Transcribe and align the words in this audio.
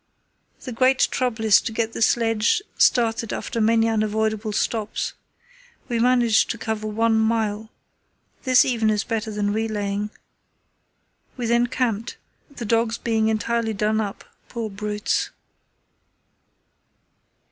The 0.63 0.71
great 0.71 1.09
trouble 1.11 1.45
is 1.45 1.61
to 1.61 1.71
get 1.71 1.93
the 1.93 2.01
sledge 2.01 2.63
started 2.75 3.31
after 3.31 3.59
the 3.59 3.65
many 3.67 3.87
unavoidable 3.87 4.51
stops. 4.51 5.13
We 5.89 5.99
managed 5.99 6.49
to 6.49 6.57
cover 6.57 6.87
one 6.87 7.19
mile. 7.19 7.69
This 8.41 8.65
even 8.65 8.89
is 8.89 9.03
better 9.03 9.29
than 9.29 9.53
relaying. 9.53 10.09
We 11.37 11.45
then 11.45 11.67
camped—the 11.67 12.65
dogs 12.65 12.97
being 12.97 13.27
entirely 13.27 13.73
done 13.75 14.01
up, 14.01 14.23
poor 14.49 14.71
brutes. 14.71 15.29